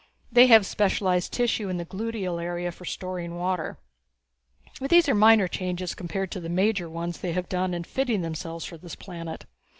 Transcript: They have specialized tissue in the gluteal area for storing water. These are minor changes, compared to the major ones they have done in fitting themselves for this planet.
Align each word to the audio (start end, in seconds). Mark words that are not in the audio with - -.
They 0.31 0.47
have 0.47 0.65
specialized 0.65 1.31
tissue 1.31 1.69
in 1.69 1.77
the 1.77 1.85
gluteal 1.85 2.41
area 2.41 2.71
for 2.71 2.85
storing 2.85 3.35
water. 3.35 3.77
These 4.89 5.07
are 5.07 5.13
minor 5.13 5.47
changes, 5.47 5.93
compared 5.93 6.31
to 6.31 6.39
the 6.39 6.49
major 6.49 6.89
ones 6.89 7.19
they 7.19 7.33
have 7.33 7.47
done 7.47 7.75
in 7.75 7.83
fitting 7.83 8.23
themselves 8.23 8.65
for 8.65 8.79
this 8.79 8.95
planet. 8.95 9.45